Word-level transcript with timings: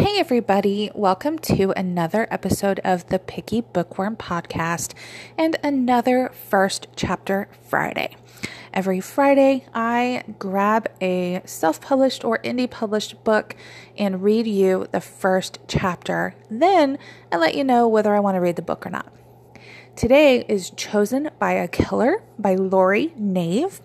Hey, 0.00 0.18
everybody, 0.18 0.90
welcome 0.94 1.38
to 1.40 1.74
another 1.76 2.26
episode 2.30 2.80
of 2.82 3.06
the 3.08 3.18
Picky 3.18 3.60
Bookworm 3.60 4.16
podcast 4.16 4.94
and 5.36 5.58
another 5.62 6.30
First 6.48 6.86
Chapter 6.96 7.48
Friday. 7.68 8.16
Every 8.72 9.02
Friday, 9.02 9.66
I 9.74 10.24
grab 10.38 10.88
a 11.02 11.42
self 11.44 11.82
published 11.82 12.24
or 12.24 12.38
indie 12.38 12.70
published 12.70 13.22
book 13.24 13.54
and 13.98 14.22
read 14.22 14.46
you 14.46 14.86
the 14.90 15.02
first 15.02 15.58
chapter. 15.68 16.34
Then 16.50 16.96
I 17.30 17.36
let 17.36 17.54
you 17.54 17.62
know 17.62 17.86
whether 17.86 18.14
I 18.14 18.20
want 18.20 18.36
to 18.36 18.40
read 18.40 18.56
the 18.56 18.62
book 18.62 18.86
or 18.86 18.90
not. 18.90 19.12
Today 20.00 20.46
is 20.48 20.70
Chosen 20.70 21.28
by 21.38 21.52
a 21.52 21.68
Killer 21.68 22.22
by 22.38 22.54
Lori 22.54 23.12
Nave. 23.18 23.82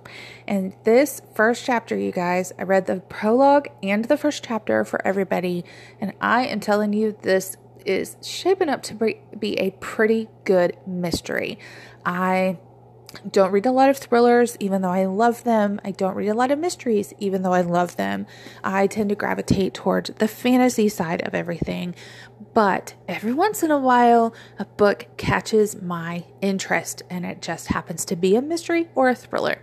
And 0.47 0.73
this 0.85 1.21
first 1.33 1.65
chapter, 1.65 1.97
you 1.97 2.13
guys, 2.13 2.53
I 2.57 2.63
read 2.63 2.85
the 2.85 3.01
prologue 3.01 3.67
and 3.83 4.05
the 4.05 4.15
first 4.15 4.41
chapter 4.41 4.85
for 4.85 5.05
everybody. 5.05 5.65
And 5.99 6.13
I 6.21 6.45
am 6.45 6.61
telling 6.61 6.93
you, 6.93 7.17
this 7.21 7.57
is 7.85 8.15
shaping 8.21 8.69
up 8.69 8.81
to 8.83 8.93
be 9.37 9.59
a 9.59 9.71
pretty 9.81 10.29
good 10.45 10.77
mystery. 10.87 11.59
I 12.05 12.59
don't 13.29 13.51
read 13.51 13.65
a 13.65 13.71
lot 13.71 13.89
of 13.89 13.97
thrillers, 13.97 14.57
even 14.59 14.81
though 14.81 14.91
I 14.91 15.05
love 15.05 15.43
them. 15.43 15.79
I 15.83 15.91
don't 15.91 16.15
read 16.15 16.29
a 16.29 16.33
lot 16.33 16.51
of 16.51 16.59
mysteries, 16.59 17.13
even 17.19 17.41
though 17.41 17.53
I 17.53 17.61
love 17.61 17.95
them. 17.95 18.25
I 18.63 18.87
tend 18.87 19.09
to 19.09 19.15
gravitate 19.15 19.73
towards 19.73 20.11
the 20.11 20.27
fantasy 20.27 20.89
side 20.89 21.25
of 21.27 21.35
everything. 21.35 21.95
But 22.53 22.95
every 23.07 23.33
once 23.33 23.63
in 23.63 23.71
a 23.71 23.79
while, 23.79 24.33
a 24.59 24.65
book 24.65 25.07
catches 25.17 25.81
my 25.81 26.25
interest, 26.41 27.03
and 27.09 27.25
it 27.25 27.41
just 27.41 27.67
happens 27.67 28.05
to 28.05 28.15
be 28.15 28.35
a 28.35 28.41
mystery 28.41 28.89
or 28.95 29.09
a 29.09 29.15
thriller. 29.15 29.61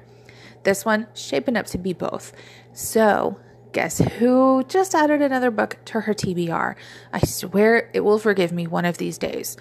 This 0.65 0.84
one 0.84 1.09
shaping 1.15 1.57
up 1.57 1.66
to 1.66 1.79
be 1.79 1.93
both. 1.93 2.32
So, 2.73 3.41
guess 3.73 3.98
who 3.98 4.65
just 4.69 4.95
added 4.95 5.23
another 5.23 5.51
book 5.51 5.79
to 5.87 6.01
her 6.01 6.15
TBR? 6.15 6.77
I 7.12 7.27
swear 7.27 7.91
it 7.93 8.01
will 8.01 8.19
forgive 8.19 8.52
me 8.52 8.66
one 8.66 8.84
of 8.84 8.98
these 8.98 9.19
days. 9.19 9.57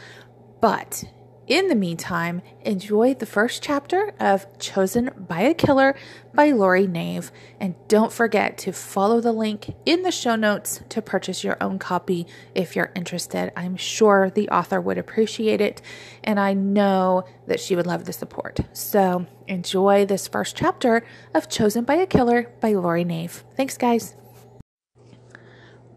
But 0.60 1.05
in 1.48 1.68
the 1.68 1.76
meantime, 1.76 2.42
enjoy 2.62 3.14
the 3.14 3.26
first 3.26 3.62
chapter 3.64 4.14
of 4.20 4.46
Chosen 4.60 5.10
by 5.18 5.42
a 5.42 5.54
Killer 5.54 5.96
by 6.34 6.52
Lori 6.52 6.88
Nave. 6.88 7.32
And 7.60 7.76
don't 7.88 8.14
forget 8.14 8.58
to 8.60 8.72
follow 8.72 9.20
the 9.20 9.34
link 9.34 9.76
in 9.86 10.04
the 10.04 10.12
show 10.12 10.36
notes 10.36 10.82
to 10.90 11.02
purchase 11.02 11.44
your 11.44 11.58
own 11.62 11.80
copy 11.80 12.28
if 12.56 12.76
you're 12.76 12.92
interested. 12.96 13.52
I'm 13.56 13.76
sure 13.76 14.30
the 14.30 14.50
author 14.50 14.80
would 14.80 14.98
appreciate 14.98 15.62
it, 15.62 15.82
and 16.24 16.40
I 16.40 16.54
know 16.54 17.26
that 17.48 17.60
she 17.60 17.76
would 17.76 17.88
love 17.88 18.06
the 18.06 18.14
support. 18.14 18.60
So 18.72 19.26
enjoy 19.48 20.06
this 20.06 20.28
first 20.28 20.56
chapter 20.56 21.04
of 21.34 21.50
Chosen 21.50 21.84
by 21.84 21.96
a 21.96 22.08
Killer 22.08 22.50
by 22.62 22.74
Lori 22.74 23.04
Nave. 23.04 23.44
Thanks, 23.58 23.78
guys. 23.78 24.16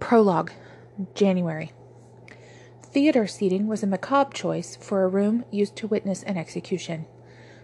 Prologue 0.00 0.50
January. 1.14 1.72
Theater 2.94 3.26
seating 3.26 3.66
was 3.66 3.82
a 3.82 3.88
macabre 3.88 4.32
choice 4.32 4.76
for 4.76 5.02
a 5.02 5.08
room 5.08 5.44
used 5.50 5.74
to 5.76 5.88
witness 5.88 6.22
an 6.22 6.36
execution. 6.36 7.06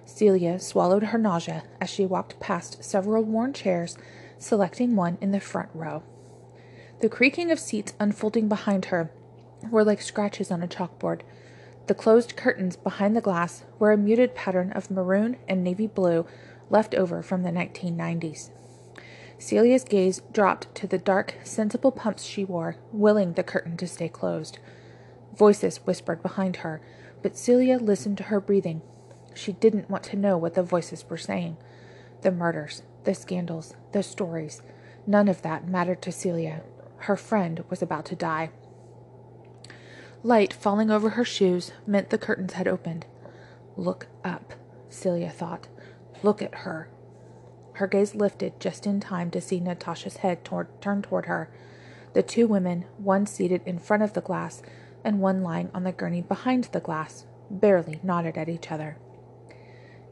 Celia 0.05 0.59
swallowed 0.59 1.05
her 1.05 1.19
nausea 1.19 1.63
as 1.81 1.89
she 1.89 2.05
walked 2.05 2.41
past 2.41 2.83
several 2.83 3.23
worn 3.23 3.53
chairs, 3.53 3.97
selecting 4.39 4.97
one 4.97 5.19
in 5.21 5.31
the 5.31 5.39
front 5.39 5.69
row. 5.73 6.03
The 6.99 7.09
creaking 7.09 7.53
of 7.53 7.61
seats 7.61 7.95
unfolding 8.01 8.49
behind 8.49 8.87
her 8.87 9.13
were 9.71 9.85
like 9.85 10.03
scratches 10.03 10.51
on 10.51 10.65
a 10.65 10.67
chalkboard. 10.67 11.21
The 11.87 11.95
closed 11.95 12.35
curtains 12.35 12.75
behind 12.75 13.15
the 13.15 13.21
glass 13.21 13.63
were 13.79 13.93
a 13.93 13.97
muted 13.97 14.35
pattern 14.35 14.73
of 14.73 14.91
maroon 14.91 15.37
and 15.47 15.63
navy 15.63 15.87
blue 15.87 16.27
left 16.71 16.93
over 16.97 17.23
from 17.23 17.45
the 17.45 17.53
1990s. 17.53 18.51
Celia's 19.39 19.85
gaze 19.85 20.23
dropped 20.33 20.75
to 20.75 20.89
the 20.89 20.99
dark, 20.99 21.37
sensible 21.45 21.93
pumps 21.93 22.25
she 22.25 22.45
wore, 22.45 22.79
willing 22.91 23.35
the 23.35 23.45
curtain 23.45 23.77
to 23.77 23.87
stay 23.87 24.09
closed. 24.09 24.59
Voices 25.37 25.79
whispered 25.79 26.23
behind 26.23 26.57
her, 26.57 26.81
but 27.23 27.37
Celia 27.37 27.79
listened 27.79 28.19
to 28.19 28.25
her 28.25 28.41
breathing. 28.41 28.83
She 29.35 29.53
didn't 29.53 29.91
want 29.91 30.05
to 30.05 30.17
know 30.17 30.37
what 30.37 30.55
the 30.55 30.63
voices 30.63 31.05
were 31.09 31.17
saying. 31.17 31.57
The 32.23 32.31
murders, 32.31 32.83
the 33.05 33.15
scandals, 33.15 33.75
the 33.93 34.03
stories, 34.03 34.63
none 35.07 35.29
of 35.29 35.43
that 35.43 35.69
mattered 35.69 36.03
to 36.03 36.13
Celia. 36.13 36.63
Her 36.99 37.17
friend 37.17 37.65
was 37.71 37.81
about 37.81 38.05
to 38.07 38.17
die. 38.17 38.51
Light 40.23 40.53
falling 40.53 40.91
over 40.91 41.11
her 41.11 41.25
shoes 41.25 41.73
meant 41.87 42.11
the 42.11 42.19
curtains 42.19 42.53
had 42.55 42.69
opened. 42.69 43.07
Look 43.77 44.09
up, 44.23 44.53
Celia 44.91 45.31
thought. 45.31 45.69
Look 46.23 46.43
at 46.43 46.57
her. 46.57 46.91
Her 47.75 47.87
gaze 47.87 48.15
lifted 48.15 48.61
just 48.61 48.87
in 48.87 49.01
time 49.01 49.31
to 49.31 49.41
see 49.41 49.61
Natasha's 49.61 50.19
head 50.19 50.45
toward, 50.45 50.69
turned 50.83 51.05
toward 51.05 51.25
her. 51.27 51.49
The 52.13 52.23
two 52.23 52.47
women, 52.47 52.85
one 52.99 53.25
seated 53.25 53.63
in 53.65 53.79
front 53.79 54.03
of 54.03 54.13
the 54.13 54.21
glass, 54.21 54.61
and 55.05 55.21
one 55.21 55.43
lying 55.43 55.71
on 55.75 55.85
the 55.85 55.93
gurney 55.93 56.23
behind 56.23 56.65
the 56.65 56.81
glass, 56.81 57.27
barely 57.51 58.01
nodded 58.03 58.37
at 58.37 58.49
each 58.49 58.71
other. 58.71 58.99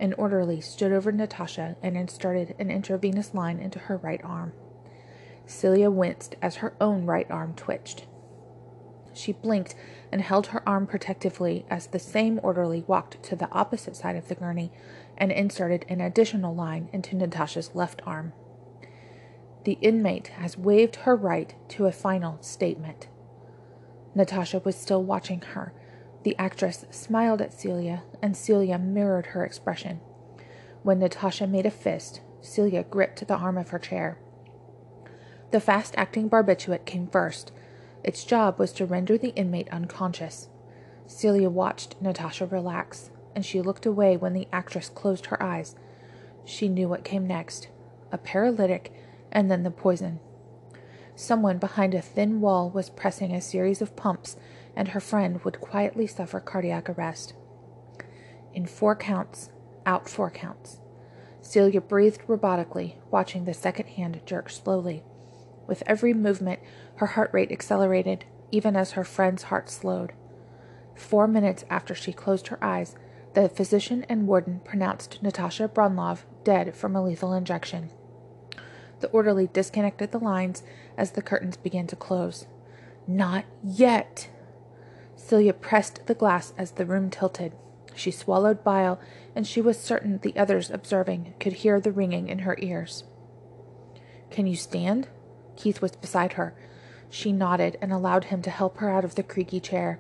An 0.00 0.12
orderly 0.15 0.60
stood 0.60 0.93
over 0.93 1.10
Natasha 1.10 1.76
and 1.82 1.97
inserted 1.97 2.54
an 2.59 2.71
intravenous 2.71 3.34
line 3.34 3.59
into 3.59 3.78
her 3.81 3.97
right 3.97 4.21
arm. 4.25 4.53
Celia 5.47 5.91
winced 5.91 6.37
as 6.41 6.56
her 6.56 6.75
own 6.81 7.04
right 7.04 7.28
arm 7.31 7.54
twitched. 7.54 8.06
She 9.12 9.32
blinked 9.32 9.75
and 10.12 10.21
held 10.21 10.48
her 10.48 10.66
arm 10.69 10.87
protectively 10.87 11.66
as 11.69 11.88
the 11.88 11.98
same 11.98 12.38
orderly 12.43 12.84
walked 12.87 13.22
to 13.25 13.37
the 13.37 13.50
opposite 13.50 13.97
side 13.97 14.15
of 14.15 14.28
the 14.28 14.34
gurney 14.34 14.71
and 15.16 15.32
inserted 15.32 15.84
an 15.88 16.00
additional 16.00 16.54
line 16.54 16.88
into 16.93 17.16
Natasha's 17.16 17.75
left 17.75 18.00
arm. 18.06 18.32
The 19.65 19.78
inmate 19.82 20.28
has 20.28 20.56
waived 20.56 20.97
her 20.97 21.16
right 21.16 21.53
to 21.71 21.87
a 21.87 21.93
final 21.93 22.38
statement. 22.41 23.09
Natasha 24.19 24.61
was 24.65 24.75
still 24.75 25.03
watching 25.03 25.41
her. 25.41 25.73
The 26.25 26.37
actress 26.39 26.84
smiled 26.91 27.41
at 27.41 27.55
Celia, 27.55 28.03
and 28.21 28.37
Celia 28.37 28.77
mirrored 28.77 29.27
her 29.27 29.45
expression. 29.45 30.01
When 30.83 30.99
Natasha 30.99 31.47
made 31.47 31.67
a 31.67 31.71
fist, 31.71 32.21
Celia 32.41 32.83
gripped 32.83 33.27
the 33.27 33.37
arm 33.37 33.57
of 33.57 33.71
her 33.71 33.78
chair. 33.78 34.19
The 35.53 35.61
fast 35.61 35.95
acting 35.97 36.28
barbiturate 36.28 36.84
came 36.84 37.07
first. 37.07 37.53
Its 38.03 38.25
job 38.25 38.59
was 38.59 38.73
to 38.73 38.87
render 38.87 39.17
the 39.17 39.34
inmate 39.37 39.69
unconscious. 39.71 40.49
Celia 41.07 41.49
watched 41.49 41.95
Natasha 42.03 42.47
relax, 42.47 43.11
and 43.37 43.47
she 43.47 43.62
looked 43.62 43.87
away 43.87 44.17
when 44.17 44.33
the 44.33 44.49
actress 44.53 44.89
closed 44.89 45.27
her 45.27 45.41
eyes. 45.41 45.77
She 46.45 46.69
knew 46.69 46.89
what 46.89 47.05
came 47.05 47.27
next 47.27 47.69
a 48.11 48.19
paralytic, 48.19 48.93
and 49.31 49.51
then 49.51 49.62
the 49.62 49.71
poison. 49.71 50.19
Someone 51.19 51.59
behind 51.59 51.95
a 51.95 52.01
thin 52.01 52.41
wall 52.41 52.71
was 52.71 52.91
pressing 52.91 53.33
a 53.33 53.41
series 53.41 53.83
of 53.83 53.97
pumps, 53.97 54.37
and 54.77 54.87
her 54.87 55.01
friend 55.01 55.43
would 55.43 55.61
quietly 55.61 56.06
suffer 56.06 56.39
cardiac 56.39 56.89
arrest. 56.89 57.34
In 58.55 58.67
four 58.67 58.95
counts, 58.95 59.51
out 59.84 60.09
four 60.09 60.31
counts. 60.31 60.78
Celia 61.41 61.81
breathed 61.81 62.21
robotically, 62.28 62.99
watching 63.11 63.47
the 63.47 63.53
second 63.53 63.87
hand 63.87 64.21
jerk 64.27 64.49
slowly. 64.49 65.03
With 65.67 65.83
every 65.87 66.15
movement, 66.15 66.61
her 66.99 67.07
heart 67.07 67.31
rate 67.33 67.51
accelerated, 67.51 68.25
even 68.53 68.77
as 68.77 68.93
her 68.93 69.03
friend's 69.03 69.43
heart 69.43 69.69
slowed. 69.69 70.12
Four 70.95 71.27
minutes 71.27 71.65
after 71.69 71.97
she 71.97 72.12
closed 72.12 72.47
her 72.47 72.62
eyes, 72.62 72.95
the 73.34 73.49
physician 73.49 74.07
and 74.09 74.28
warden 74.28 74.61
pronounced 74.61 75.21
Natasha 75.21 75.67
Bronlov 75.67 76.27
dead 76.45 76.77
from 76.77 76.95
a 76.95 77.03
lethal 77.03 77.33
injection. 77.33 77.91
The 79.00 79.09
orderly 79.09 79.47
disconnected 79.47 80.10
the 80.10 80.19
lines 80.19 80.62
as 80.97 81.12
the 81.12 81.22
curtains 81.22 81.56
began 81.56 81.86
to 81.88 81.97
close. 81.97 82.47
Not 83.06 83.44
yet! 83.62 84.28
Celia 85.16 85.53
pressed 85.53 86.06
the 86.06 86.14
glass 86.14 86.53
as 86.56 86.72
the 86.72 86.86
room 86.86 87.10
tilted. 87.10 87.53
She 87.94 88.10
swallowed 88.10 88.62
bile, 88.62 89.00
and 89.34 89.47
she 89.47 89.60
was 89.60 89.78
certain 89.78 90.19
the 90.19 90.36
others 90.36 90.70
observing 90.70 91.34
could 91.41 91.54
hear 91.54 91.81
the 91.81 91.92
ringing 91.92 92.28
in 92.28 92.41
her 92.41 92.56
ears. 92.60 93.04
Can 94.31 94.47
you 94.47 94.56
stand? 94.56 95.09
Keith 95.56 95.80
was 95.80 95.97
beside 95.97 96.34
her. 96.34 96.54
She 97.10 97.32
nodded 97.32 97.78
and 97.80 97.92
allowed 97.92 98.25
him 98.25 98.42
to 98.42 98.51
help 98.51 98.78
her 98.78 98.91
out 98.91 99.04
of 99.04 99.15
the 99.15 99.22
creaky 99.22 99.60
chair. 99.60 99.98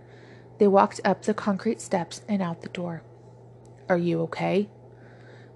They 0.58 0.68
walked 0.68 1.00
up 1.04 1.22
the 1.22 1.34
concrete 1.34 1.80
steps 1.80 2.22
and 2.28 2.42
out 2.42 2.62
the 2.62 2.68
door. 2.68 3.02
Are 3.88 3.98
you 3.98 4.20
okay? 4.22 4.68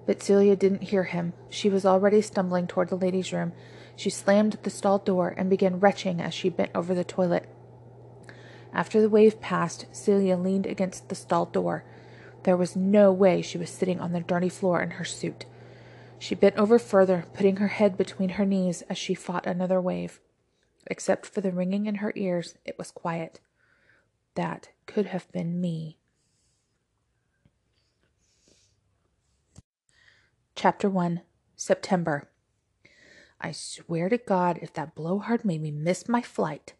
But 0.05 0.21
Celia 0.21 0.55
didn't 0.55 0.83
hear 0.83 1.03
him. 1.03 1.33
She 1.49 1.69
was 1.69 1.85
already 1.85 2.21
stumbling 2.21 2.67
toward 2.67 2.89
the 2.89 2.97
ladies' 2.97 3.31
room. 3.31 3.53
She 3.95 4.09
slammed 4.09 4.57
the 4.63 4.69
stall 4.69 4.99
door 4.99 5.33
and 5.37 5.49
began 5.49 5.79
retching 5.79 6.19
as 6.21 6.33
she 6.33 6.49
bent 6.49 6.71
over 6.75 6.93
the 6.93 7.03
toilet. 7.03 7.47
After 8.73 8.99
the 9.01 9.09
wave 9.09 9.39
passed, 9.39 9.85
Celia 9.91 10.35
leaned 10.35 10.65
against 10.65 11.09
the 11.09 11.15
stall 11.15 11.45
door. 11.45 11.83
There 12.43 12.57
was 12.57 12.75
no 12.75 13.11
way 13.11 13.41
she 13.41 13.57
was 13.57 13.69
sitting 13.69 13.99
on 13.99 14.11
the 14.11 14.19
dirty 14.19 14.49
floor 14.49 14.81
in 14.81 14.91
her 14.91 15.05
suit. 15.05 15.45
She 16.19 16.35
bent 16.35 16.57
over 16.57 16.79
further, 16.79 17.25
putting 17.33 17.57
her 17.57 17.67
head 17.67 17.97
between 17.97 18.29
her 18.29 18.45
knees 18.45 18.81
as 18.83 18.97
she 18.97 19.13
fought 19.13 19.45
another 19.45 19.79
wave. 19.79 20.19
Except 20.87 21.25
for 21.25 21.41
the 21.41 21.51
ringing 21.51 21.85
in 21.85 21.95
her 21.95 22.11
ears, 22.15 22.55
it 22.65 22.77
was 22.77 22.91
quiet. 22.91 23.39
That 24.35 24.69
could 24.85 25.07
have 25.07 25.31
been 25.31 25.61
me. 25.61 25.97
Chapter 30.55 30.87
1 30.87 31.21
September. 31.55 32.29
I 33.41 33.51
swear 33.51 34.07
to 34.07 34.17
God, 34.17 34.59
if 34.61 34.71
that 34.73 34.93
blowhard 34.93 35.43
made 35.43 35.61
me 35.61 35.71
miss 35.71 36.07
my 36.07 36.21
flight. 36.21 36.73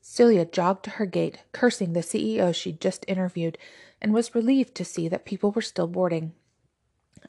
Celia 0.00 0.44
jogged 0.44 0.84
to 0.84 0.90
her 0.90 1.04
gate, 1.04 1.40
cursing 1.52 1.92
the 1.92 2.00
CEO 2.00 2.54
she'd 2.54 2.80
just 2.80 3.04
interviewed, 3.08 3.58
and 4.00 4.14
was 4.14 4.34
relieved 4.34 4.76
to 4.76 4.84
see 4.84 5.08
that 5.08 5.24
people 5.24 5.50
were 5.50 5.60
still 5.60 5.88
boarding. 5.88 6.32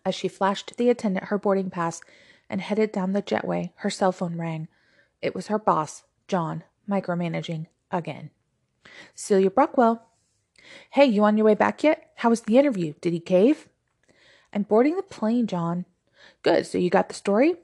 As 0.05 0.13
she 0.13 0.27
flashed 0.27 0.77
the 0.77 0.89
attendant 0.89 1.25
her 1.25 1.39
boarding 1.39 1.71
pass 1.71 1.99
and 2.47 2.61
headed 2.61 2.91
down 2.91 3.13
the 3.13 3.23
jetway, 3.23 3.71
her 3.77 3.89
cell 3.89 4.11
phone 4.11 4.37
rang. 4.37 4.67
It 5.21 5.33
was 5.33 5.47
her 5.47 5.59
boss, 5.59 6.03
John, 6.27 6.63
micromanaging 6.87 7.65
again. 7.91 8.29
Celia 9.15 9.49
Brockwell. 9.49 10.01
Hey, 10.91 11.05
you 11.05 11.23
on 11.23 11.37
your 11.37 11.45
way 11.47 11.55
back 11.55 11.83
yet? 11.83 12.11
How 12.17 12.29
was 12.29 12.41
the 12.41 12.59
interview? 12.59 12.93
Did 13.01 13.13
he 13.13 13.19
cave? 13.19 13.67
I'm 14.55 14.63
boarding 14.63 14.95
the 14.95 15.03
plane, 15.03 15.47
John. 15.47 15.85
Good, 16.41 16.65
so 16.65 16.77
you 16.77 16.89
got 16.89 17.09
the 17.09 17.13
story? 17.13 17.55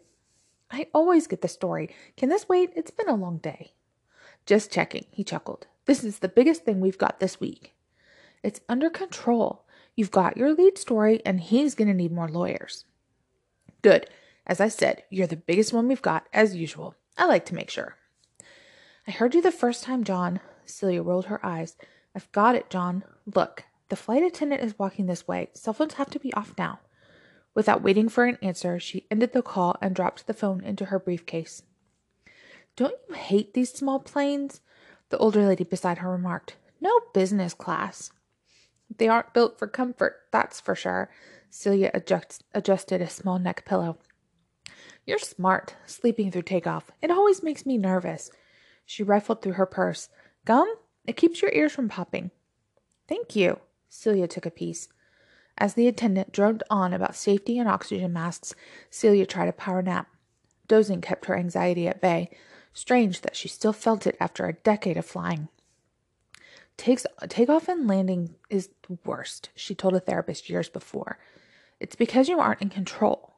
I 0.69 0.87
always 0.93 1.25
get 1.25 1.41
the 1.41 1.47
story. 1.47 1.89
Can 2.17 2.27
this 2.27 2.49
wait? 2.49 2.71
It's 2.75 2.91
been 2.91 3.07
a 3.07 3.15
long 3.15 3.37
day. 3.37 3.71
Just 4.45 4.71
checking, 4.71 5.05
he 5.09 5.23
chuckled. 5.23 5.67
This 5.85 6.03
is 6.03 6.19
the 6.19 6.27
biggest 6.27 6.65
thing 6.65 6.81
we've 6.81 6.97
got 6.97 7.19
this 7.21 7.39
week. 7.39 7.73
It's 8.43 8.59
under 8.67 8.89
control. 8.89 9.65
You've 9.95 10.11
got 10.11 10.35
your 10.35 10.53
lead 10.53 10.77
story, 10.77 11.21
and 11.25 11.39
he's 11.39 11.75
going 11.75 11.87
to 11.87 11.93
need 11.93 12.11
more 12.11 12.27
lawyers. 12.27 12.85
Good. 13.81 14.09
As 14.45 14.59
I 14.59 14.67
said, 14.67 15.03
you're 15.09 15.27
the 15.27 15.35
biggest 15.37 15.71
one 15.71 15.87
we've 15.87 16.01
got, 16.01 16.27
as 16.33 16.55
usual. 16.55 16.95
I 17.17 17.25
like 17.25 17.45
to 17.45 17.55
make 17.55 17.69
sure. 17.69 17.95
I 19.07 19.11
heard 19.11 19.33
you 19.33 19.41
the 19.41 19.51
first 19.51 19.83
time, 19.83 20.03
John. 20.03 20.41
Celia 20.65 21.03
rolled 21.03 21.25
her 21.25 21.45
eyes. 21.45 21.77
I've 22.15 22.31
got 22.31 22.55
it, 22.55 22.69
John. 22.69 23.03
Look, 23.33 23.63
the 23.91 23.97
flight 23.97 24.23
attendant 24.23 24.63
is 24.63 24.79
walking 24.79 25.07
this 25.07 25.27
way. 25.27 25.49
Cell 25.53 25.73
phones 25.73 25.95
have 25.95 26.09
to 26.11 26.19
be 26.19 26.33
off 26.33 26.53
now. 26.57 26.79
Without 27.53 27.83
waiting 27.83 28.07
for 28.07 28.23
an 28.23 28.37
answer, 28.41 28.79
she 28.79 29.05
ended 29.11 29.33
the 29.33 29.41
call 29.41 29.75
and 29.81 29.93
dropped 29.93 30.25
the 30.25 30.33
phone 30.33 30.63
into 30.63 30.85
her 30.85 30.97
briefcase. 30.97 31.63
Don't 32.77 32.95
you 33.09 33.15
hate 33.15 33.53
these 33.53 33.73
small 33.73 33.99
planes? 33.99 34.61
The 35.09 35.17
older 35.17 35.45
lady 35.45 35.65
beside 35.65 35.97
her 35.97 36.09
remarked. 36.09 36.55
No 36.79 37.01
business 37.13 37.53
class. 37.53 38.13
They 38.97 39.09
aren't 39.09 39.33
built 39.33 39.59
for 39.59 39.67
comfort, 39.67 40.21
that's 40.31 40.61
for 40.61 40.73
sure. 40.73 41.09
Celia 41.49 41.91
adjust, 41.93 42.45
adjusted 42.53 43.01
a 43.01 43.09
small 43.09 43.39
neck 43.39 43.65
pillow. 43.65 43.97
You're 45.05 45.19
smart, 45.19 45.75
sleeping 45.85 46.31
through 46.31 46.43
takeoff. 46.43 46.91
It 47.01 47.11
always 47.11 47.43
makes 47.43 47.65
me 47.65 47.77
nervous. 47.77 48.31
She 48.85 49.03
rifled 49.03 49.41
through 49.41 49.53
her 49.53 49.65
purse. 49.65 50.07
Gum? 50.45 50.73
It 51.05 51.17
keeps 51.17 51.41
your 51.41 51.51
ears 51.51 51.73
from 51.73 51.89
popping. 51.89 52.31
Thank 53.09 53.35
you. 53.35 53.59
Celia 53.91 54.25
took 54.25 54.45
a 54.45 54.51
piece. 54.51 54.87
As 55.57 55.73
the 55.73 55.87
attendant 55.87 56.31
droned 56.31 56.63
on 56.69 56.93
about 56.93 57.15
safety 57.15 57.59
and 57.59 57.67
oxygen 57.67 58.13
masks, 58.13 58.55
Celia 58.89 59.25
tried 59.25 59.49
a 59.49 59.53
power 59.53 59.81
nap. 59.81 60.07
Dozing 60.67 61.01
kept 61.01 61.25
her 61.25 61.37
anxiety 61.37 61.87
at 61.87 62.01
bay. 62.01 62.29
Strange 62.73 63.19
that 63.21 63.35
she 63.35 63.49
still 63.49 63.73
felt 63.73 64.07
it 64.07 64.15
after 64.19 64.45
a 64.45 64.53
decade 64.53 64.95
of 64.95 65.05
flying. 65.05 65.49
Takes, 66.77 67.05
takeoff 67.27 67.67
and 67.67 67.85
landing 67.85 68.35
is 68.49 68.69
the 68.87 68.97
worst, 69.05 69.49
she 69.55 69.75
told 69.75 69.93
a 69.93 69.99
therapist 69.99 70.49
years 70.49 70.69
before. 70.69 71.19
It's 71.81 71.97
because 71.97 72.29
you 72.29 72.39
aren't 72.39 72.61
in 72.61 72.69
control. 72.69 73.35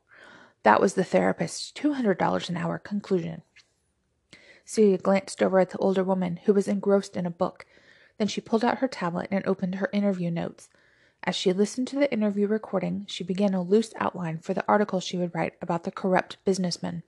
That 0.61 0.79
was 0.79 0.93
the 0.93 1.03
therapist's 1.03 1.71
$200 1.71 2.49
an 2.49 2.57
hour 2.57 2.77
conclusion. 2.77 3.41
Celia 4.63 4.99
glanced 4.99 5.41
over 5.41 5.59
at 5.59 5.71
the 5.71 5.79
older 5.79 6.03
woman, 6.03 6.41
who 6.45 6.53
was 6.53 6.67
engrossed 6.67 7.17
in 7.17 7.25
a 7.25 7.31
book. 7.31 7.65
Then 8.17 8.27
she 8.27 8.41
pulled 8.41 8.63
out 8.63 8.79
her 8.79 8.87
tablet 8.87 9.27
and 9.31 9.45
opened 9.45 9.75
her 9.75 9.89
interview 9.91 10.29
notes. 10.29 10.69
As 11.23 11.35
she 11.35 11.53
listened 11.53 11.87
to 11.87 11.99
the 11.99 12.11
interview 12.11 12.47
recording, 12.47 13.05
she 13.07 13.23
began 13.23 13.53
a 13.53 13.61
loose 13.61 13.93
outline 13.97 14.39
for 14.39 14.53
the 14.53 14.65
article 14.67 14.99
she 14.99 15.17
would 15.17 15.33
write 15.33 15.53
about 15.61 15.83
the 15.83 15.91
corrupt 15.91 16.37
businessman. 16.43 17.03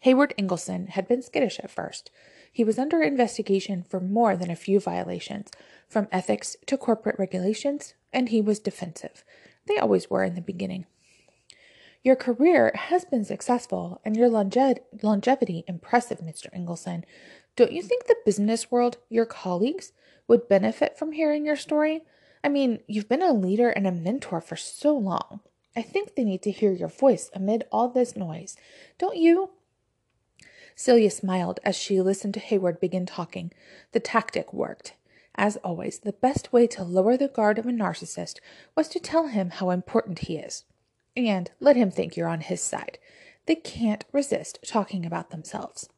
Hayward 0.00 0.34
Ingleson 0.38 0.90
had 0.90 1.08
been 1.08 1.22
skittish 1.22 1.58
at 1.60 1.70
first. 1.70 2.10
He 2.52 2.64
was 2.64 2.78
under 2.78 3.02
investigation 3.02 3.82
for 3.82 4.00
more 4.00 4.36
than 4.36 4.50
a 4.50 4.56
few 4.56 4.78
violations, 4.78 5.50
from 5.88 6.08
ethics 6.12 6.56
to 6.66 6.76
corporate 6.76 7.18
regulations, 7.18 7.94
and 8.12 8.28
he 8.28 8.40
was 8.40 8.58
defensive. 8.58 9.24
They 9.66 9.78
always 9.78 10.08
were 10.08 10.22
in 10.22 10.34
the 10.34 10.40
beginning. 10.40 10.86
Your 12.02 12.16
career 12.16 12.70
has 12.74 13.04
been 13.04 13.24
successful 13.24 14.00
and 14.04 14.16
your 14.16 14.28
longe- 14.28 14.78
longevity 15.02 15.64
impressive, 15.66 16.20
Mr. 16.20 16.46
Ingleson. 16.54 17.02
Don't 17.56 17.72
you 17.72 17.82
think 17.82 18.06
the 18.06 18.16
business 18.24 18.70
world, 18.70 18.98
your 19.08 19.24
colleagues, 19.24 19.92
would 20.28 20.48
benefit 20.48 20.98
from 20.98 21.12
hearing 21.12 21.46
your 21.46 21.56
story? 21.56 22.02
I 22.44 22.50
mean, 22.50 22.80
you've 22.86 23.08
been 23.08 23.22
a 23.22 23.32
leader 23.32 23.70
and 23.70 23.86
a 23.86 23.92
mentor 23.92 24.42
for 24.42 24.56
so 24.56 24.94
long. 24.94 25.40
I 25.74 25.82
think 25.82 26.14
they 26.14 26.24
need 26.24 26.42
to 26.42 26.50
hear 26.50 26.72
your 26.72 26.88
voice 26.88 27.30
amid 27.34 27.64
all 27.72 27.88
this 27.88 28.14
noise. 28.14 28.56
Don't 28.98 29.16
you? 29.16 29.50
Celia 30.74 31.10
smiled 31.10 31.58
as 31.64 31.76
she 31.76 32.00
listened 32.02 32.34
to 32.34 32.40
Hayward 32.40 32.78
begin 32.78 33.06
talking. 33.06 33.52
The 33.92 34.00
tactic 34.00 34.52
worked. 34.52 34.94
As 35.34 35.56
always, 35.58 36.00
the 36.00 36.12
best 36.12 36.52
way 36.52 36.66
to 36.68 36.84
lower 36.84 37.16
the 37.16 37.28
guard 37.28 37.58
of 37.58 37.66
a 37.66 37.70
narcissist 37.70 38.38
was 38.74 38.88
to 38.88 39.00
tell 39.00 39.28
him 39.28 39.50
how 39.50 39.70
important 39.70 40.20
he 40.20 40.36
is 40.36 40.64
and 41.16 41.50
let 41.60 41.76
him 41.76 41.90
think 41.90 42.16
you're 42.16 42.28
on 42.28 42.40
his 42.42 42.60
side. 42.60 42.98
They 43.46 43.54
can't 43.54 44.04
resist 44.12 44.58
talking 44.66 45.06
about 45.06 45.30
themselves. 45.30 45.88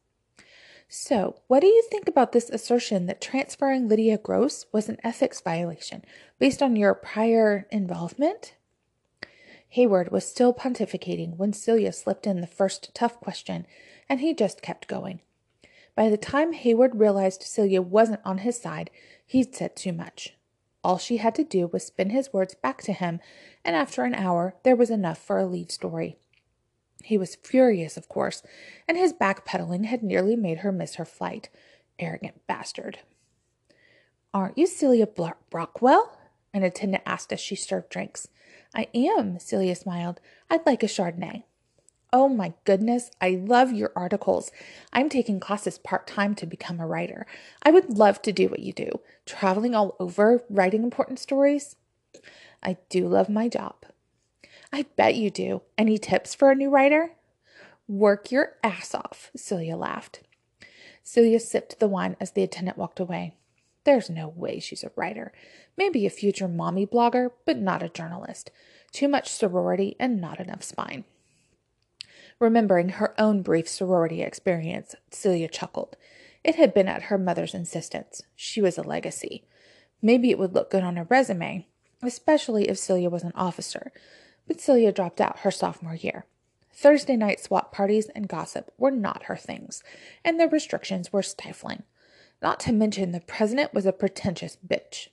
So, 0.91 1.35
what 1.45 1.59
do 1.59 1.67
you 1.67 1.83
think 1.83 2.09
about 2.09 2.31
this 2.31 2.49
assertion 2.49 3.05
that 3.05 3.21
transferring 3.21 3.87
Lydia 3.87 4.17
Gross 4.17 4.65
was 4.71 4.89
an 4.89 4.97
ethics 5.03 5.39
violation 5.39 6.03
based 6.39 6.63
on 6.63 6.75
your 6.75 6.95
prior 6.95 7.67
involvement? 7.69 8.55
Hayward 9.69 10.11
was 10.11 10.25
still 10.25 10.51
pontificating 10.51 11.37
when 11.37 11.53
Celia 11.53 11.93
slipped 11.93 12.25
in 12.25 12.41
the 12.41 12.47
first 12.47 12.89
tough 12.95 13.19
question, 13.19 13.67
and 14.09 14.19
he 14.19 14.33
just 14.33 14.63
kept 14.63 14.87
going. 14.87 15.21
By 15.93 16.09
the 16.09 16.17
time 16.17 16.53
Hayward 16.53 16.99
realized 16.99 17.43
Celia 17.43 17.83
wasn't 17.83 18.21
on 18.25 18.39
his 18.39 18.59
side, 18.59 18.89
he'd 19.27 19.53
said 19.53 19.75
too 19.75 19.93
much. 19.93 20.33
All 20.83 20.97
she 20.97 21.17
had 21.17 21.35
to 21.35 21.43
do 21.43 21.67
was 21.67 21.85
spin 21.85 22.09
his 22.09 22.33
words 22.33 22.55
back 22.55 22.81
to 22.83 22.93
him, 22.93 23.19
and 23.63 23.75
after 23.75 24.05
an 24.05 24.15
hour 24.15 24.55
there 24.63 24.75
was 24.75 24.89
enough 24.89 25.19
for 25.19 25.37
a 25.37 25.45
lead 25.45 25.71
story. 25.71 26.17
He 27.09 27.17
was 27.17 27.37
furious, 27.37 27.97
of 27.97 28.07
course, 28.07 28.43
and 28.87 28.95
his 28.95 29.13
backpedaling 29.13 29.85
had 29.85 30.03
nearly 30.03 30.35
made 30.35 30.59
her 30.59 30.71
miss 30.71 30.93
her 30.95 31.05
flight. 31.05 31.49
Arrogant 31.97 32.35
bastard. 32.45 32.99
Aren't 34.31 34.59
you 34.59 34.67
Celia 34.67 35.07
Brockwell? 35.07 36.11
An 36.53 36.61
attendant 36.61 37.01
asked 37.07 37.33
as 37.33 37.39
she 37.39 37.55
served 37.55 37.89
drinks. 37.89 38.27
I 38.75 38.89
am, 38.93 39.39
Celia 39.39 39.75
smiled. 39.75 40.21
I'd 40.51 40.67
like 40.67 40.83
a 40.83 40.85
Chardonnay. 40.85 41.45
Oh 42.13 42.29
my 42.29 42.53
goodness, 42.63 43.09
I 43.19 43.41
love 43.43 43.73
your 43.73 43.91
articles. 43.95 44.51
I'm 44.93 45.09
taking 45.09 45.39
classes 45.39 45.79
part 45.79 46.05
time 46.05 46.35
to 46.35 46.45
become 46.45 46.79
a 46.79 46.85
writer. 46.85 47.25
I 47.63 47.71
would 47.71 47.97
love 47.97 48.21
to 48.21 48.31
do 48.31 48.49
what 48.49 48.59
you 48.59 48.71
do, 48.71 48.99
traveling 49.25 49.73
all 49.73 49.95
over, 49.99 50.43
writing 50.47 50.83
important 50.83 51.17
stories. 51.17 51.75
I 52.61 52.77
do 52.87 53.07
love 53.07 53.29
my 53.29 53.47
job. 53.47 53.77
I 54.71 54.85
bet 54.95 55.15
you 55.15 55.29
do. 55.29 55.61
Any 55.77 55.97
tips 55.97 56.35
for 56.35 56.51
a 56.51 56.55
new 56.55 56.69
writer? 56.69 57.11
Work 57.87 58.31
your 58.31 58.57
ass 58.63 58.93
off, 58.93 59.31
Celia 59.35 59.75
laughed. 59.75 60.21
Celia 61.03 61.39
sipped 61.39 61.79
the 61.79 61.87
wine 61.87 62.15
as 62.19 62.31
the 62.31 62.43
attendant 62.43 62.77
walked 62.77 62.99
away. 62.99 63.35
There's 63.83 64.09
no 64.09 64.27
way 64.27 64.59
she's 64.59 64.83
a 64.83 64.91
writer. 64.95 65.31
Maybe 65.75 66.05
a 66.05 66.11
future 66.11 66.47
mommy 66.47 66.85
blogger, 66.85 67.31
but 67.45 67.57
not 67.57 67.81
a 67.81 67.89
journalist. 67.89 68.51
Too 68.91 69.07
much 69.07 69.29
sorority 69.29 69.95
and 69.99 70.21
not 70.21 70.39
enough 70.39 70.61
spine. 70.61 71.05
Remembering 72.39 72.89
her 72.89 73.19
own 73.19 73.41
brief 73.41 73.67
sorority 73.67 74.21
experience, 74.21 74.95
Celia 75.11 75.47
chuckled. 75.47 75.97
It 76.43 76.55
had 76.55 76.73
been 76.73 76.87
at 76.87 77.03
her 77.03 77.17
mother's 77.17 77.53
insistence. 77.53 78.21
She 78.35 78.61
was 78.61 78.77
a 78.77 78.83
legacy. 78.83 79.43
Maybe 80.01 80.29
it 80.29 80.39
would 80.39 80.53
look 80.53 80.69
good 80.69 80.83
on 80.83 80.95
her 80.95 81.07
resume, 81.09 81.67
especially 82.01 82.69
if 82.69 82.77
Celia 82.77 83.09
was 83.09 83.23
an 83.23 83.33
officer. 83.35 83.91
But 84.49 84.59
Celia 84.59 84.91
dropped 84.91 85.21
out 85.21 85.39
her 85.41 85.51
sophomore 85.51 85.93
year. 85.93 86.25
Thursday 86.73 87.15
night 87.15 87.39
swap 87.39 87.71
parties 87.71 88.09
and 88.15 88.27
gossip 88.27 88.73
were 88.79 88.89
not 88.89 89.25
her 89.25 89.35
things, 89.35 89.83
and 90.25 90.39
the 90.39 90.47
restrictions 90.47 91.13
were 91.13 91.21
stifling. 91.21 91.83
Not 92.41 92.59
to 92.61 92.73
mention 92.73 93.11
the 93.11 93.19
president 93.19 93.75
was 93.75 93.85
a 93.85 93.93
pretentious 93.93 94.57
bitch. 94.67 95.09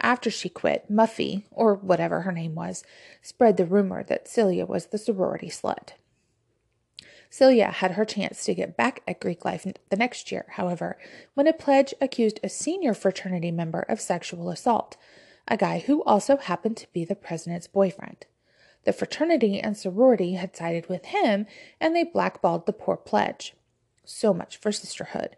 After 0.00 0.30
she 0.30 0.48
quit, 0.48 0.90
Muffy, 0.90 1.44
or 1.52 1.76
whatever 1.76 2.22
her 2.22 2.32
name 2.32 2.56
was, 2.56 2.82
spread 3.22 3.56
the 3.56 3.64
rumor 3.64 4.02
that 4.02 4.26
Celia 4.26 4.66
was 4.66 4.86
the 4.86 4.98
sorority 4.98 5.48
slut. 5.48 5.90
Celia 7.30 7.70
had 7.70 7.92
her 7.92 8.04
chance 8.04 8.44
to 8.44 8.54
get 8.54 8.76
back 8.76 9.04
at 9.06 9.20
Greek 9.20 9.44
life 9.44 9.64
the 9.90 9.96
next 9.96 10.32
year, 10.32 10.46
however, 10.56 10.98
when 11.34 11.46
a 11.46 11.52
pledge 11.52 11.94
accused 12.00 12.40
a 12.42 12.48
senior 12.48 12.94
fraternity 12.94 13.52
member 13.52 13.80
of 13.88 14.00
sexual 14.00 14.50
assault, 14.50 14.96
a 15.46 15.56
guy 15.56 15.78
who 15.78 16.02
also 16.02 16.36
happened 16.36 16.76
to 16.78 16.92
be 16.92 17.04
the 17.04 17.14
president's 17.14 17.68
boyfriend. 17.68 18.26
The 18.84 18.92
fraternity 18.92 19.60
and 19.60 19.76
sorority 19.76 20.34
had 20.34 20.56
sided 20.56 20.88
with 20.88 21.06
him, 21.06 21.46
and 21.80 21.94
they 21.94 22.04
blackballed 22.04 22.66
the 22.66 22.72
poor 22.72 22.96
pledge. 22.96 23.54
So 24.04 24.32
much 24.32 24.56
for 24.56 24.72
sisterhood. 24.72 25.36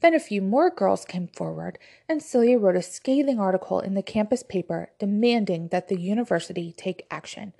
Then 0.00 0.14
a 0.14 0.20
few 0.20 0.42
more 0.42 0.68
girls 0.68 1.04
came 1.04 1.28
forward, 1.28 1.78
and 2.08 2.20
Celia 2.20 2.58
wrote 2.58 2.76
a 2.76 2.82
scathing 2.82 3.38
article 3.38 3.78
in 3.78 3.94
the 3.94 4.02
campus 4.02 4.42
paper 4.42 4.90
demanding 4.98 5.68
that 5.68 5.86
the 5.86 6.00
university 6.00 6.72
take 6.76 7.06
action. 7.08 7.52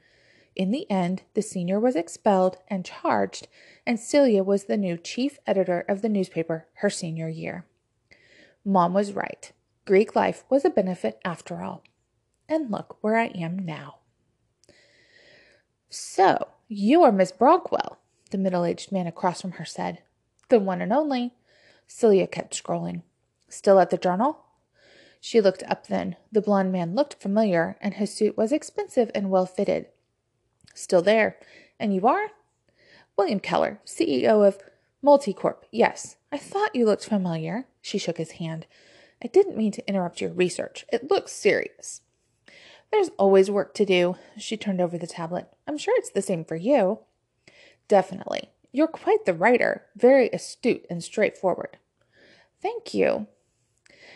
In 0.56 0.72
the 0.72 0.90
end, 0.90 1.22
the 1.34 1.40
senior 1.40 1.78
was 1.78 1.94
expelled 1.94 2.58
and 2.66 2.84
charged, 2.84 3.46
and 3.86 3.98
Celia 3.98 4.42
was 4.42 4.64
the 4.64 4.76
new 4.76 4.96
chief 4.96 5.38
editor 5.46 5.84
of 5.88 6.02
the 6.02 6.08
newspaper 6.08 6.66
her 6.74 6.90
senior 6.90 7.28
year. 7.28 7.64
Mom 8.64 8.92
was 8.92 9.12
right. 9.12 9.52
Greek 9.84 10.14
life 10.16 10.44
was 10.50 10.64
a 10.64 10.70
benefit 10.70 11.20
after 11.24 11.62
all. 11.62 11.82
And 12.48 12.70
look 12.70 12.98
where 13.00 13.16
I 13.16 13.26
am 13.26 13.58
now. 13.64 14.01
So, 15.94 16.48
you 16.68 17.02
are 17.02 17.12
Miss 17.12 17.32
Brockwell, 17.32 17.98
the 18.30 18.38
middle 18.38 18.64
aged 18.64 18.92
man 18.92 19.06
across 19.06 19.42
from 19.42 19.52
her 19.52 19.66
said. 19.66 19.98
The 20.48 20.58
one 20.58 20.80
and 20.80 20.90
only. 20.90 21.34
Celia 21.86 22.26
kept 22.26 22.54
scrolling. 22.54 23.02
Still 23.50 23.78
at 23.78 23.90
the 23.90 23.98
journal? 23.98 24.38
She 25.20 25.42
looked 25.42 25.62
up 25.64 25.88
then. 25.88 26.16
The 26.32 26.40
blond 26.40 26.72
man 26.72 26.94
looked 26.94 27.20
familiar, 27.20 27.76
and 27.82 27.92
his 27.92 28.10
suit 28.10 28.38
was 28.38 28.52
expensive 28.52 29.10
and 29.14 29.28
well 29.28 29.44
fitted. 29.44 29.88
Still 30.72 31.02
there. 31.02 31.36
And 31.78 31.94
you 31.94 32.06
are? 32.06 32.28
William 33.18 33.38
Keller, 33.38 33.78
CEO 33.84 34.48
of 34.48 34.56
Multicorp. 35.04 35.64
Yes. 35.70 36.16
I 36.32 36.38
thought 36.38 36.74
you 36.74 36.86
looked 36.86 37.04
familiar. 37.04 37.66
She 37.82 37.98
shook 37.98 38.16
his 38.16 38.32
hand. 38.32 38.64
I 39.22 39.26
didn't 39.26 39.58
mean 39.58 39.72
to 39.72 39.86
interrupt 39.86 40.22
your 40.22 40.32
research. 40.32 40.86
It 40.90 41.10
looks 41.10 41.32
serious. 41.32 42.00
There's 42.92 43.08
always 43.18 43.50
work 43.50 43.74
to 43.74 43.86
do. 43.86 44.16
She 44.38 44.56
turned 44.56 44.80
over 44.80 44.98
the 44.98 45.06
tablet. 45.06 45.48
I'm 45.66 45.78
sure 45.78 45.94
it's 45.96 46.10
the 46.10 46.22
same 46.22 46.44
for 46.44 46.56
you. 46.56 47.00
Definitely. 47.88 48.50
You're 48.70 48.86
quite 48.86 49.24
the 49.24 49.34
writer, 49.34 49.86
very 49.96 50.28
astute 50.28 50.86
and 50.88 51.02
straightforward. 51.02 51.78
Thank 52.60 52.94
you. 52.94 53.26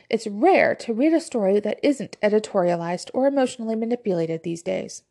It's 0.09 0.26
rare 0.26 0.75
to 0.76 0.95
read 0.95 1.14
a 1.14 1.21
story 1.21 1.59
that 1.61 1.80
isn't 1.83 2.21
editorialized 2.23 3.11
or 3.12 3.26
emotionally 3.26 3.75
manipulated 3.75 4.42
these 4.42 4.62
days. 4.62 5.02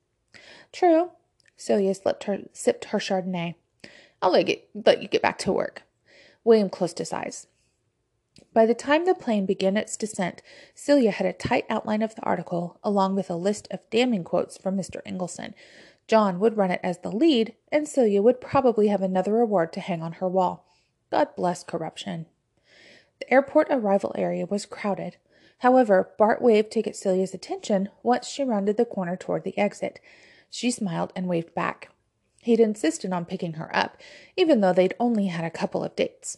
True. 0.72 1.12
Celia 1.58 1.94
her, 2.24 2.40
sipped 2.54 2.86
her 2.86 3.00
Chardonnay. 3.00 3.56
I'll 4.22 4.32
let 4.32 4.48
you, 4.48 4.58
let 4.74 5.02
you 5.02 5.08
get 5.08 5.22
back 5.22 5.38
to 5.40 5.52
work. 5.52 5.84
William 6.44 6.70
closed 6.70 7.00
his 7.00 7.12
eyes. 7.12 7.48
By 8.56 8.66
the 8.66 8.74
time 8.74 9.04
the 9.04 9.14
plane 9.14 9.46
began 9.46 9.76
its 9.76 9.98
descent, 9.98 10.42
Celia 10.74 11.12
had 11.12 11.28
a 11.28 11.34
tight 11.34 11.66
outline 11.70 12.02
of 12.02 12.16
the 12.16 12.24
article, 12.24 12.80
along 12.86 13.16
with 13.16 13.30
a 13.30 13.36
list 13.36 13.68
of 13.70 13.82
damning 13.90 14.24
quotes 14.24 14.58
from 14.58 14.78
Mr. 14.78 15.02
Ingleson. 15.06 15.54
John 16.08 16.40
would 16.40 16.56
run 16.56 16.72
it 16.72 16.80
as 16.82 17.00
the 17.00 17.12
lead, 17.12 17.54
and 17.70 17.86
Celia 17.86 18.22
would 18.22 18.40
probably 18.40 18.88
have 18.88 19.02
another 19.02 19.42
award 19.42 19.74
to 19.74 19.82
hang 19.82 20.02
on 20.02 20.14
her 20.14 20.30
wall. 20.30 20.66
God 21.12 21.36
bless 21.36 21.66
corruption. 21.66 22.28
The 23.20 23.30
airport 23.30 23.68
arrival 23.70 24.14
area 24.18 24.46
was 24.46 24.66
crowded. 24.66 25.18
However, 25.58 26.12
Bart 26.18 26.42
waved 26.42 26.72
to 26.72 26.82
get 26.82 26.96
Celia's 26.96 27.34
attention 27.34 27.90
once 28.04 28.26
she 28.26 28.46
rounded 28.46 28.78
the 28.78 28.86
corner 28.86 29.18
toward 29.18 29.44
the 29.44 29.58
exit. 29.58 30.00
She 30.50 30.72
smiled 30.72 31.12
and 31.14 31.28
waved 31.28 31.54
back. 31.54 31.90
He'd 32.42 32.62
insisted 32.62 33.12
on 33.12 33.26
picking 33.26 33.54
her 33.54 33.76
up, 33.76 33.98
even 34.38 34.62
though 34.62 34.72
they'd 34.72 34.96
only 34.98 35.26
had 35.26 35.44
a 35.44 35.50
couple 35.50 35.84
of 35.84 35.98
dates. 35.98 36.38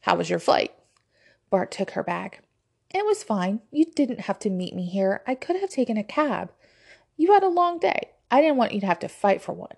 How 0.00 0.16
was 0.16 0.28
your 0.28 0.40
flight? 0.40 0.74
Bart 1.50 1.70
took 1.70 1.90
her 1.90 2.02
bag. 2.02 2.40
It 2.92 3.04
was 3.04 3.22
fine. 3.22 3.60
You 3.70 3.84
didn't 3.84 4.22
have 4.22 4.38
to 4.40 4.50
meet 4.50 4.74
me 4.74 4.86
here. 4.86 5.22
I 5.26 5.34
could 5.34 5.56
have 5.56 5.70
taken 5.70 5.96
a 5.96 6.04
cab. 6.04 6.52
You 7.16 7.32
had 7.32 7.42
a 7.42 7.48
long 7.48 7.78
day. 7.78 8.10
I 8.30 8.40
didn't 8.40 8.56
want 8.56 8.72
you 8.72 8.80
to 8.80 8.86
have 8.86 9.00
to 9.00 9.08
fight 9.08 9.42
for 9.42 9.52
one. 9.52 9.76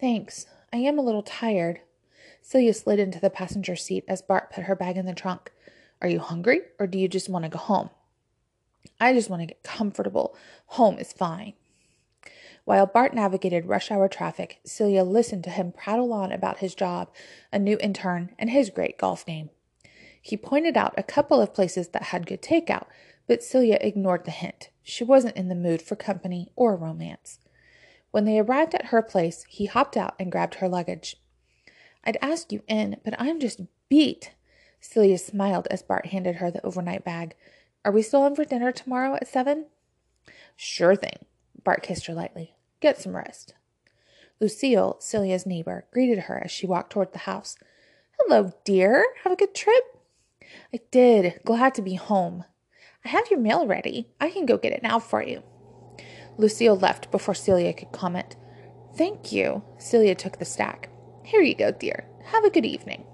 Thanks. 0.00 0.46
I 0.72 0.78
am 0.78 0.98
a 0.98 1.02
little 1.02 1.22
tired. 1.22 1.80
Celia 2.40 2.74
slid 2.74 2.98
into 2.98 3.20
the 3.20 3.30
passenger 3.30 3.76
seat 3.76 4.04
as 4.08 4.20
Bart 4.20 4.50
put 4.50 4.64
her 4.64 4.74
bag 4.74 4.96
in 4.96 5.06
the 5.06 5.14
trunk. 5.14 5.52
Are 6.00 6.08
you 6.08 6.18
hungry, 6.18 6.62
or 6.78 6.86
do 6.86 6.98
you 6.98 7.08
just 7.08 7.28
want 7.28 7.44
to 7.44 7.48
go 7.48 7.58
home? 7.58 7.90
I 9.00 9.12
just 9.12 9.30
want 9.30 9.42
to 9.42 9.46
get 9.46 9.62
comfortable. 9.62 10.36
Home 10.66 10.98
is 10.98 11.12
fine. 11.12 11.54
While 12.64 12.86
Bart 12.86 13.14
navigated 13.14 13.66
rush 13.66 13.90
hour 13.90 14.08
traffic, 14.08 14.60
Celia 14.64 15.04
listened 15.04 15.44
to 15.44 15.50
him 15.50 15.72
prattle 15.72 16.12
on 16.12 16.32
about 16.32 16.58
his 16.58 16.74
job, 16.74 17.10
a 17.52 17.58
new 17.58 17.78
intern, 17.80 18.34
and 18.38 18.50
his 18.50 18.70
great 18.70 18.98
golf 18.98 19.26
game. 19.26 19.50
He 20.22 20.36
pointed 20.36 20.76
out 20.76 20.94
a 20.96 21.02
couple 21.02 21.40
of 21.40 21.52
places 21.52 21.88
that 21.88 22.04
had 22.04 22.28
good 22.28 22.40
takeout, 22.40 22.86
but 23.26 23.42
Celia 23.42 23.76
ignored 23.80 24.24
the 24.24 24.30
hint. 24.30 24.70
She 24.82 25.02
wasn't 25.02 25.36
in 25.36 25.48
the 25.48 25.54
mood 25.56 25.82
for 25.82 25.96
company 25.96 26.48
or 26.54 26.76
romance. 26.76 27.40
When 28.12 28.24
they 28.24 28.38
arrived 28.38 28.74
at 28.74 28.86
her 28.86 29.02
place, 29.02 29.44
he 29.48 29.66
hopped 29.66 29.96
out 29.96 30.14
and 30.20 30.30
grabbed 30.30 30.56
her 30.56 30.68
luggage. 30.68 31.16
I'd 32.04 32.18
ask 32.22 32.52
you 32.52 32.62
in, 32.68 32.98
but 33.04 33.14
I'm 33.18 33.40
just 33.40 33.60
beat. 33.88 34.32
Celia 34.80 35.18
smiled 35.18 35.66
as 35.70 35.82
Bart 35.82 36.06
handed 36.06 36.36
her 36.36 36.50
the 36.50 36.64
overnight 36.64 37.04
bag. 37.04 37.34
Are 37.84 37.92
we 37.92 38.02
still 38.02 38.24
in 38.26 38.36
for 38.36 38.44
dinner 38.44 38.70
tomorrow 38.70 39.14
at 39.14 39.26
seven? 39.26 39.66
Sure 40.56 40.94
thing. 40.94 41.24
Bart 41.64 41.82
kissed 41.82 42.06
her 42.06 42.14
lightly. 42.14 42.54
Get 42.80 43.00
some 43.00 43.16
rest. 43.16 43.54
Lucille, 44.40 44.96
Celia's 45.00 45.46
neighbor, 45.46 45.86
greeted 45.92 46.20
her 46.20 46.42
as 46.44 46.50
she 46.50 46.66
walked 46.66 46.92
toward 46.92 47.12
the 47.12 47.20
house. 47.20 47.56
Hello, 48.18 48.52
dear. 48.64 49.06
Have 49.24 49.32
a 49.32 49.36
good 49.36 49.54
trip? 49.54 49.91
I 50.74 50.80
did. 50.90 51.40
Glad 51.44 51.74
to 51.74 51.82
be 51.82 51.94
home. 51.94 52.44
I 53.04 53.08
have 53.08 53.30
your 53.30 53.40
mail 53.40 53.66
ready. 53.66 54.08
I 54.20 54.30
can 54.30 54.46
go 54.46 54.56
get 54.56 54.72
it 54.72 54.82
now 54.82 54.98
for 54.98 55.22
you. 55.22 55.42
Lucille 56.38 56.76
left 56.76 57.10
before 57.10 57.34
Celia 57.34 57.72
could 57.72 57.92
comment. 57.92 58.36
Thank 58.96 59.32
you. 59.32 59.62
Celia 59.78 60.14
took 60.14 60.38
the 60.38 60.44
stack. 60.44 60.88
Here 61.24 61.42
you 61.42 61.54
go, 61.54 61.72
dear. 61.72 62.06
Have 62.26 62.44
a 62.44 62.50
good 62.50 62.66
evening. 62.66 63.04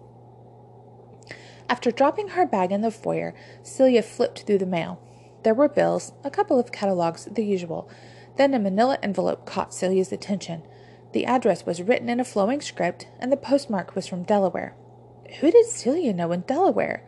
After 1.69 1.91
dropping 1.91 2.29
her 2.29 2.47
bag 2.47 2.73
in 2.73 2.81
the 2.81 2.91
foyer, 2.91 3.35
Celia 3.63 4.03
flipped 4.03 4.43
through 4.43 4.59
the 4.59 4.67
mail. 4.67 5.01
There 5.45 5.55
were 5.55 5.69
bills, 5.69 6.13
a 6.25 6.31
couple 6.31 6.59
of 6.59 6.73
catalogs, 6.73 7.27
the 7.27 7.45
usual. 7.45 7.91
Then 8.37 8.55
a 8.55 8.59
manila 8.59 8.99
envelope 9.03 9.47
caught 9.47 9.75
Celia's 9.75 10.13
attention. 10.13 10.63
The 11.13 11.27
address 11.27 11.65
was 11.65 11.83
written 11.83 12.09
in 12.09 12.21
a 12.21 12.25
flowing 12.25 12.61
script, 12.61 13.09
and 13.19 13.31
the 13.31 13.37
postmark 13.37 13.95
was 13.95 14.07
from 14.07 14.23
Delaware. 14.25 14.77
Who 15.41 15.51
did 15.51 15.67
Celia 15.67 16.13
know 16.13 16.33
in 16.33 16.41
Delaware? 16.43 17.05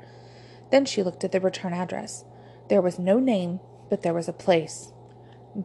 Then 0.71 0.85
she 0.85 1.03
looked 1.03 1.25
at 1.25 1.33
the 1.33 1.41
return 1.41 1.73
address. 1.73 2.25
There 2.69 2.83
was 2.83 2.99
no 2.99 3.19
name, 3.19 3.61
but 3.89 4.03
there 4.03 4.15
was 4.15 4.29
a 4.29 4.33
place 4.33 4.93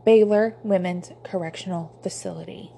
Baylor 0.04 0.56
Women's 0.64 1.12
Correctional 1.24 1.98
Facility. 2.02 2.72